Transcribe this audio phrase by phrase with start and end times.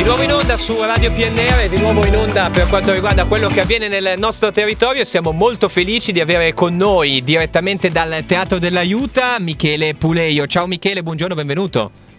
[0.00, 3.48] Di nuovo in onda su Radio PNR, di nuovo in onda per quanto riguarda quello
[3.48, 5.04] che avviene nel nostro territorio.
[5.04, 10.46] Siamo molto felici di avere con noi direttamente dal Teatro dell'Aiuta Michele Puleio.
[10.46, 12.09] Ciao Michele, buongiorno, benvenuto.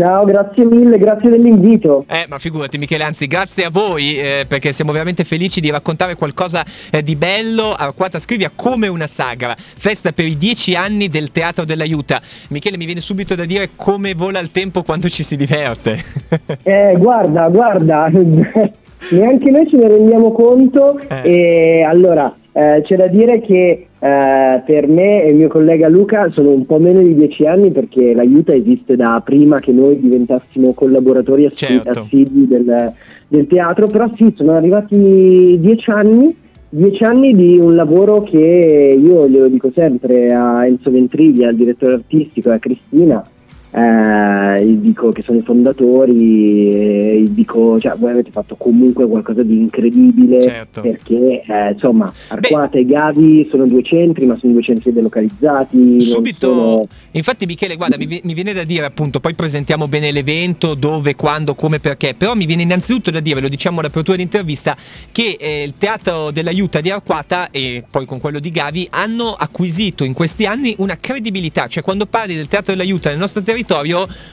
[0.00, 2.04] Ciao, grazie mille, grazie dell'invito.
[2.06, 6.14] Eh, ma figurati Michele, anzi grazie a voi eh, perché siamo veramente felici di raccontare
[6.14, 7.72] qualcosa eh, di bello.
[7.72, 12.20] Arquata Scrivia come una sagra, festa per i dieci anni del Teatro dell'Aiuta.
[12.50, 16.00] Michele, mi viene subito da dire come vola il tempo quando ci si diverte.
[16.62, 18.06] eh, guarda, guarda,
[19.10, 20.96] neanche noi ce ne rendiamo conto.
[21.08, 21.22] Eh.
[21.24, 26.28] E allora, eh, c'è da dire che eh, per me e il mio collega Luca
[26.32, 30.72] sono un po' meno di dieci anni perché l'aiuta esiste da prima che noi diventassimo
[30.72, 32.00] collaboratori assi- Certo.
[32.00, 32.92] assidui del,
[33.28, 36.34] del teatro, però sì, sono arrivati dieci anni.
[36.70, 41.94] Dieci anni di un lavoro che io glielo dico sempre a Enzo Ventriglia, al direttore
[41.94, 43.24] artistico, e a Cristina,
[43.70, 49.42] eh, dico che sono i fondatori, e gli dico, cioè, voi avete fatto comunque qualcosa
[49.42, 50.80] di incredibile Certo.
[50.80, 56.00] perché eh, insomma Arquata e Gavi sono due centri, ma sono due centri delocalizzati.
[56.00, 60.74] Subito, sono- infatti Michele, guarda, mi, mi viene da dire appunto, poi presentiamo bene l'evento,
[60.74, 64.76] dove, quando, come, perché, però mi viene innanzitutto da dire, lo diciamo all'apertura dell'intervista,
[65.12, 70.04] che eh, il Teatro dell'Aiuta di Arquata e poi con quello di Gavi hanno acquisito
[70.04, 73.56] in questi anni una credibilità, cioè quando parli del Teatro dell'Aiuta nel nostro territorio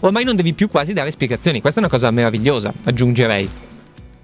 [0.00, 3.48] ormai non devi più quasi dare spiegazioni, questa è una cosa meravigliosa, aggiungerei.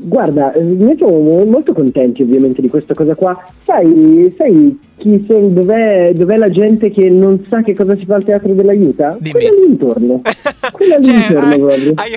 [0.01, 3.37] Guarda, eh, noi siamo mo- molto contenti ovviamente di questa cosa qua.
[3.65, 4.79] Sai, sai
[5.27, 9.17] son- dov'è, dov'è la gente che non sa che cosa si fa al teatro dell'aiuta?
[9.20, 9.33] Dimmi.
[9.33, 10.20] Quella lì intorno.
[10.73, 11.92] Quella lì Cioè, intorno hai- proprio.
[11.97, 12.12] hai-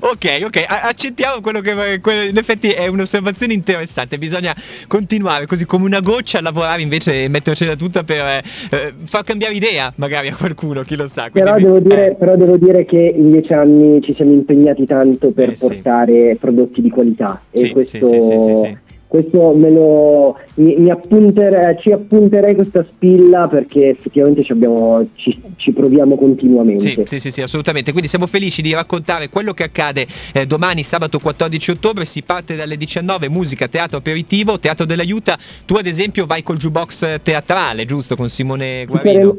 [0.00, 4.18] ok, ok, accettiamo quello che quello- in effetti è un'osservazione interessante.
[4.18, 4.54] Bisogna
[4.86, 9.24] continuare così come una goccia a lavorare invece e mettercela tutta per eh, eh, far
[9.24, 11.30] cambiare idea magari a qualcuno, chi lo sa.
[11.30, 14.84] Quindi Però devo, dire, eh, però devo dire che in dieci anni ci siamo impegnati
[14.86, 15.66] tanto per Eh, sì.
[15.66, 18.76] portare prodotti di qualità e Sì, questo, sì, sì, sì, sì, sì.
[19.12, 25.38] Questo me lo, mi, mi appuntere- ci appunterei questa spilla perché effettivamente ci, abbiamo- ci-
[25.56, 26.88] ci proviamo continuamente.
[26.88, 27.90] Sì, sì, sì, sì, assolutamente.
[27.90, 32.06] Quindi siamo felici di raccontare quello che accade eh, domani, sabato 14 ottobre.
[32.06, 35.36] Si parte dalle 19, musica, teatro aperitivo, teatro dell'aiuta.
[35.66, 38.16] Tu, ad esempio, vai col jukebox teatrale, giusto?
[38.16, 39.36] Con Simone Guarino.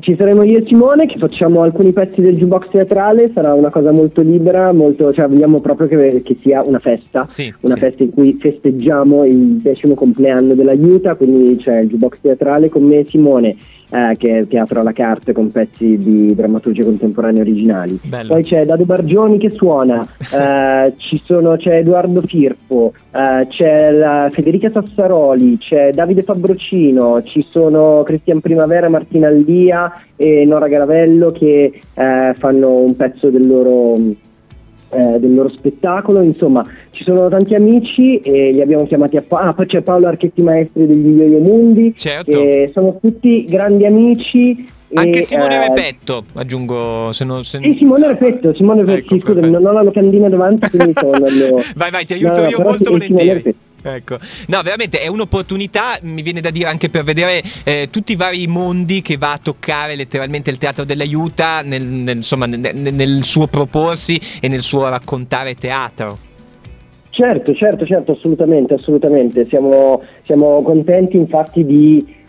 [0.00, 3.92] Ci saremo io e Simone che facciamo alcuni pezzi del jukebox teatrale, sarà una cosa
[3.92, 7.80] molto libera, molto, cioè vogliamo proprio che, che sia una festa, Sì, una sì.
[7.80, 13.00] festa in cui festeggiamo il decimo compleanno dell'aiuta, quindi c'è il jukebox teatrale con me
[13.00, 13.54] e Simone,
[13.94, 17.98] eh, che è teatro alla carte con pezzi di drammaturgia contemporanea originali.
[18.02, 18.28] Bello.
[18.32, 24.28] Poi c'è Dado Bargioni che suona, eh, ci sono- c'è Edoardo Firpo, eh, c'è la
[24.30, 29.81] Federica Sassaroli, c'è Davide Fabrocino, ci sono Cristian Primavera, Martina Aldia
[30.16, 36.20] e Nora Garavello che eh, fanno un pezzo del loro, eh, del loro spettacolo.
[36.20, 39.22] Insomma, ci sono tanti amici e li abbiamo chiamati a...
[39.22, 41.94] Pa- ah, poi c'è Paolo Archetti Maestri degli Yo-Yo Mundi.
[41.96, 42.38] Certo.
[42.72, 44.68] sono tutti grandi amici.
[44.94, 47.42] Anche e, Simone eh, Repetto, aggiungo, se non...
[47.44, 47.58] Se...
[47.62, 49.58] sì, Simone Repetto, Simone Repetto, Ecco, sì, scusa, perfetto.
[49.58, 51.62] non ho la locandina davanti, quindi andando...
[51.76, 53.54] Vai, vai, ti aiuto No, io molto sì, volentieri.
[53.82, 58.16] Ecco, no, veramente è un'opportunità, mi viene da dire anche per vedere eh, tutti i
[58.16, 63.24] vari mondi che va a toccare letteralmente il teatro dell'aiuta, nel, nel- insomma, nel, nel-
[63.24, 66.18] suo proporsi e nel suo raccontare teatro.
[67.10, 69.46] Certo, certo, certo, assolutamente, assolutamente.
[69.48, 72.20] Siamo, siamo contenti infatti di...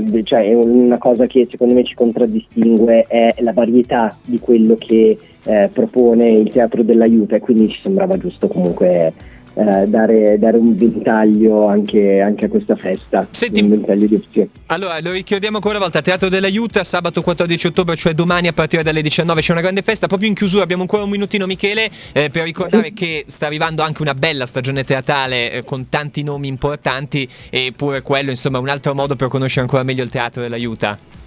[0.00, 5.18] di- cioè una cosa che secondo me ci contraddistingue è la varietà di quello che
[5.44, 9.12] eh, propone il teatro dell'aiuto e quindi ci sembrava giusto comunque
[9.60, 14.48] eh, dare, dare un ventaglio anche, anche a questa festa, Senti- un ventaglio di opzioni.
[14.66, 18.82] Allora, lo ricordiamo ancora una volta, Teatro dell'Aiuta, sabato 14 ottobre, cioè domani a partire
[18.82, 22.30] dalle 19 c'è una grande festa, proprio in chiusura abbiamo ancora un minutino Michele eh,
[22.30, 27.28] per ricordare che sta arrivando anche una bella stagione teatrale eh, con tanti nomi importanti
[27.50, 31.19] e pure quello insomma è un altro modo per conoscere ancora meglio il Teatro dell'Aiuta.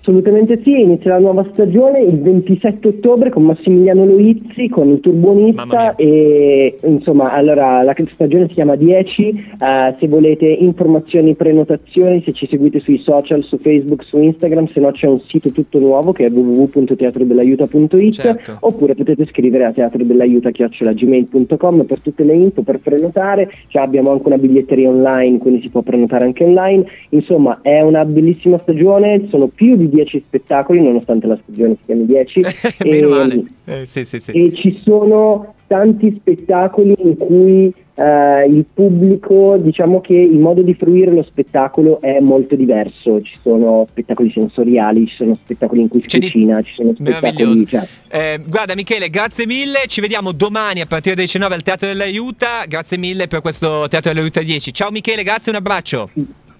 [0.00, 5.94] Assolutamente sì, inizia la nuova stagione il 27 ottobre con Massimiliano Loizzi, con il turbonista
[5.96, 12.46] e insomma allora la stagione si chiama 10, eh, se volete informazioni, prenotazioni, se ci
[12.48, 16.26] seguite sui social, su Facebook, su Instagram, se no c'è un sito tutto nuovo che
[16.26, 18.56] è www.teatrodell'aiuta.it Certo.
[18.60, 24.38] oppure potete scrivere a teatrodell'aiuta.gmail.com per tutte le info, per prenotare, cioè abbiamo anche una
[24.38, 29.76] biglietteria online quindi si può prenotare anche online, insomma è una bellissima stagione, sono più
[29.78, 32.40] di 10 spettacoli nonostante la stagione si chiami 10
[32.84, 33.44] Meno E-.
[33.64, 34.30] Eh, sì, sì, sì.
[34.32, 40.72] e ci sono tanti spettacoli in cui eh, il pubblico, diciamo che il modo di
[40.74, 43.20] fruire lo spettacolo è molto diverso.
[43.20, 46.94] Ci sono spettacoli sensoriali, ci sono spettacoli in cui si C'è di- cucina, ci sono
[46.94, 47.66] spettacoli.
[47.66, 51.88] Cioè, Eh, guarda Michele, grazie mille, ci vediamo domani a partire dalle 19 al Teatro
[51.88, 54.72] dell'Aiuta, grazie mille per questo Teatro dell'Aiuta 10.
[54.72, 56.08] Ciao Michele, grazie, un abbraccio.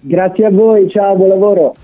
[0.01, 1.75] grazie a voi, ciao, buon lavoro.